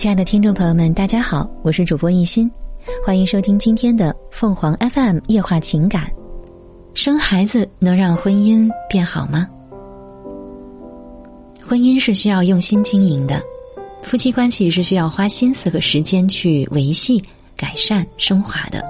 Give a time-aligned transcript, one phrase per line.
[0.00, 2.50] 亲爱的听众朋友们，大家好，我是主播一心，
[3.04, 6.10] 欢迎收听今天的凤凰 FM 夜话情感。
[6.94, 9.46] 生孩子能让婚姻变好吗？
[11.62, 13.42] 婚姻是需要用心经营的，
[14.02, 17.22] 夫妻关系是需要花心思和时间去维系、
[17.54, 18.82] 改善、升华的。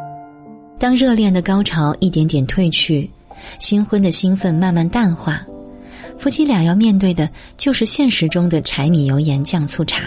[0.79, 3.11] 当热恋的高潮一点点褪去，
[3.59, 5.45] 新婚的兴奋慢慢淡化，
[6.17, 10.05] 夫妻俩要面对的就是现实中的柴米油盐酱醋茶。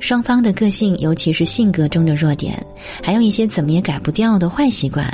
[0.00, 2.60] 双方的个性，尤其是性格中的弱点，
[3.02, 5.08] 还有一些怎么也改不掉的坏习惯，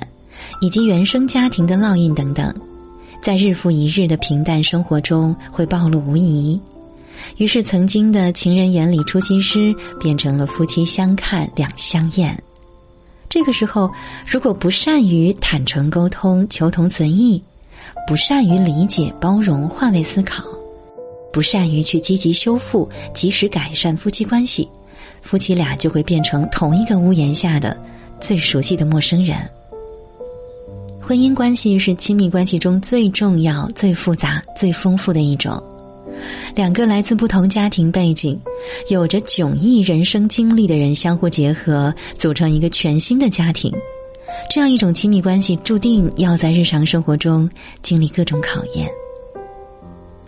[0.60, 2.54] 以及原生家庭的烙印等等。
[3.20, 6.58] 在日复一日的平淡生活中，会暴露无遗。
[7.38, 12.40] 于是，曾经的情人眼里出西施，变成了夫妻相看两相厌。
[13.28, 13.90] 这个时候，
[14.26, 17.42] 如果不善于坦诚沟通、求同存异，
[18.06, 20.44] 不善于理解、包容、换位思考，
[21.32, 24.68] 不善于去积极修复、及时改善夫妻关系，
[25.26, 27.76] 夫妻俩就会变成同一个屋檐下的
[28.20, 29.36] 最熟悉的陌生人。
[31.02, 35.60] 婚姻关系是亲密关系中最重要、最复杂、最丰富的一种。
[36.54, 38.40] 两个来自不同家庭背景、
[38.88, 43.72] 有着迥异人生经历的人相互结合，组成一个全新的家庭。
[44.48, 47.48] 这样一种亲密关系，注定要在日常生活中
[47.82, 48.88] 经历各种考验。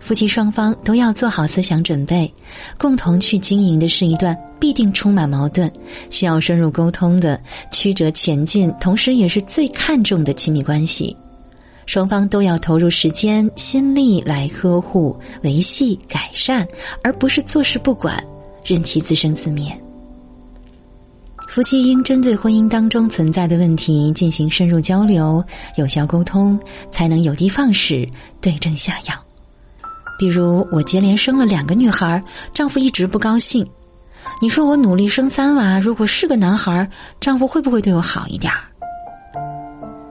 [0.09, 2.33] 夫妻双方都要做好思想准备，
[2.79, 5.71] 共同去经营的是一段必定充满矛盾、
[6.09, 11.15] 需要深入沟通的曲折前进，同时也是最看重的亲密关系。
[11.85, 16.67] 双方都要投入时间、心力来呵护、维系、改善，
[17.03, 18.19] 而不是坐视不管，
[18.65, 19.71] 任其自生自灭。
[21.49, 25.43] 夫妻应针对婚姻当中存在的问题进行深入交流、
[25.75, 28.09] 有效沟通，才能有的放矢、
[28.41, 29.13] 对症下药。
[30.19, 32.21] 比如我接连生了两个女孩，
[32.53, 33.65] 丈夫一直不高兴。
[34.41, 36.85] 你说我努力生三娃，如果是个男孩，
[37.21, 38.59] 丈夫会不会对我好一点儿？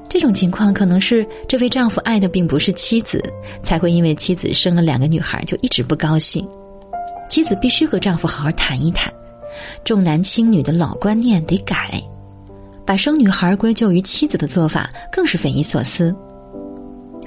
[0.08, 3.22] 这种情况可能是这位丈夫爱的并不是妻子，
[3.62, 6.48] 才会因为妻子生了两个女孩就一直不高兴。
[7.28, 9.12] 妻子必须和丈夫好好谈一谈，
[9.84, 12.02] 重男轻女的老观念得改，
[12.86, 16.16] 把生女孩归咎于妻子的做法更是匪夷所思。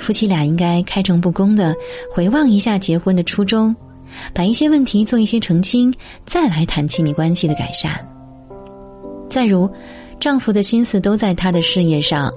[0.02, 1.76] 夫妻俩应该开诚布公的
[2.12, 3.74] 回望一下结婚的初衷，
[4.34, 5.94] 把一些问题做一些澄清，
[6.26, 7.94] 再来谈亲密关系的改善。
[9.30, 9.72] 再如，
[10.20, 12.34] 丈夫的心思都在他的事业上，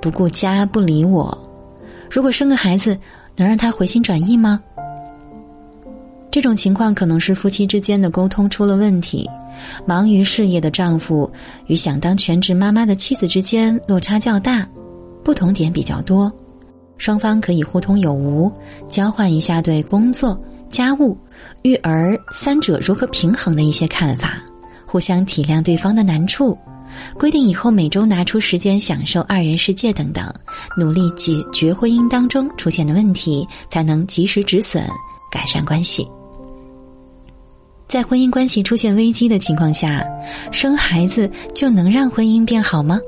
[0.00, 1.36] 不顾家不理我，
[2.08, 2.96] 如果生个孩子，
[3.36, 4.62] 能让他回心转意吗？
[6.30, 9.28] 这种情况可能是夫妻之间的沟通出了问题，
[9.84, 11.28] 忙于事业的丈夫
[11.66, 14.64] 与想当全职妈妈的妻子之间落差较大，
[15.24, 16.32] 不同点比较多。
[16.98, 18.52] 双方可以互通有无，
[18.88, 20.38] 交换一下对工作、
[20.68, 21.16] 家务、
[21.62, 24.42] 育儿三者如何平衡的一些看法，
[24.84, 26.58] 互相体谅对方的难处，
[27.16, 30.28] 规定以后每周拿出时间享受二人世界等等，
[30.76, 34.84] 努力解决婚姻当中出现的问题，才能及时止损，
[35.30, 36.06] 改善关系。
[37.86, 40.04] 在婚姻关系出现危机的情况下，
[40.50, 43.00] 生孩子就能让婚姻变好吗？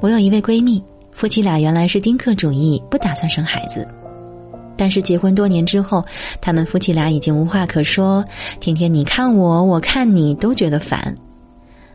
[0.00, 0.82] 我有一位闺蜜。
[1.20, 3.86] 夫妻俩原来是丁克主义，不打算生孩子，
[4.74, 6.02] 但是结婚多年之后，
[6.40, 8.24] 他们夫妻俩已经无话可说，
[8.58, 11.14] 天天你看我，我看你，都觉得烦。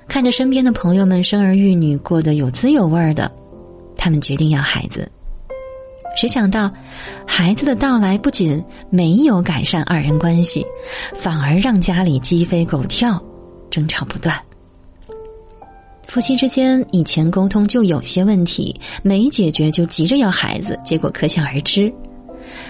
[0.08, 3.32] 看着身边的朋友们生儿育女，过得有滋有味的，
[3.98, 5.10] 他们决定要孩子。
[6.16, 6.70] 谁想到，
[7.26, 10.64] 孩子的到来不仅没有改善二人关系，
[11.16, 13.20] 反而让家里鸡飞狗跳，
[13.72, 14.40] 争吵不断。
[16.08, 18.74] 夫妻之间以前沟通就有些问题，
[19.04, 21.92] 没解决就急着要孩子，结果可想而知。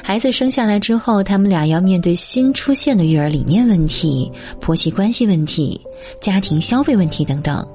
[0.01, 5.79] 孩子生下来之后，他们俩要面对新出现的育儿理念问题、婆媳关系问题、
[6.22, 7.66] 家庭消费问题等等，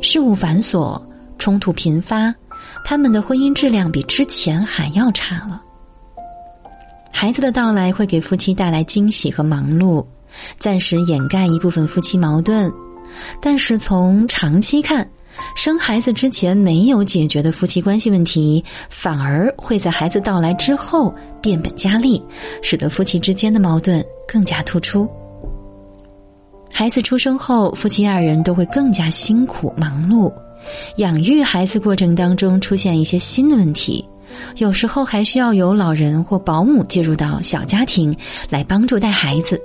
[0.00, 1.00] 事务繁琐，
[1.38, 2.34] 冲突频发，
[2.84, 5.62] 他们的婚姻质量比之前还要差了。
[7.10, 10.04] 孩子的到来会给夫妻带来惊喜和忙碌，
[10.58, 12.70] 暂时掩盖一部分夫妻矛盾。
[13.40, 15.08] 但是从长期看，
[15.56, 21.12] 生孩子之前没有解决的夫妻关系问题，反而会在孩子到来之后
[21.42, 22.22] 变本加厉，
[22.62, 25.08] 使得夫妻之间的矛盾更加突出。
[26.72, 30.32] 孩子出生后，夫妻二人都会更加辛苦忙碌，
[30.96, 34.04] 养育孩子过程当中出现一些新的问题，
[34.56, 38.16] 有时候还需要有老人或保姆介入到小家庭
[38.50, 39.60] 来帮助带孩子。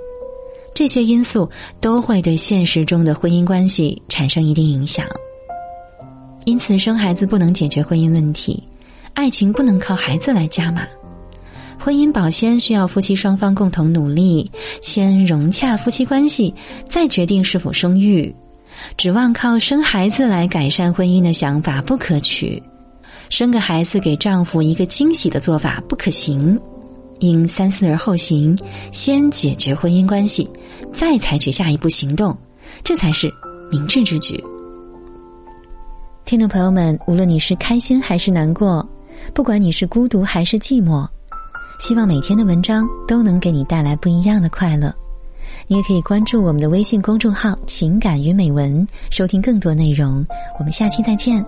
[0.80, 1.46] 这些因素
[1.78, 5.04] 都会对现实中的婚姻关系产生一定影响，
[6.46, 8.62] 因此生孩子不能解决婚姻问题，
[9.12, 10.86] 爱情不能靠孩子来加码。
[11.78, 14.50] 婚姻保鲜需要夫妻双方共同努力，
[14.80, 16.54] 先融洽夫妻关系，
[16.88, 18.34] 再决定是否生育。
[18.96, 22.62] 指望靠生孩子来改善婚姻的想法不可取，
[23.28, 26.58] 生个孩子给丈夫一个惊喜的做法不可行，
[27.20, 28.56] 应三思而后行，
[28.92, 30.48] 先解决婚姻关系，
[30.92, 32.36] 再采取下一步行动，
[32.82, 33.32] 这才是
[33.70, 34.42] 明智之举。
[36.24, 38.86] 听众朋友们，无论你是开心还是难过，
[39.34, 41.06] 不管你是孤独还是寂寞，
[41.78, 44.94] 希望每天的文章都能给你带来不一样的快乐。
[45.66, 50.24] 你也可以关注我们的微信公众号“情感与美文”，收听更多内容。
[50.58, 51.44] 我们下期再见。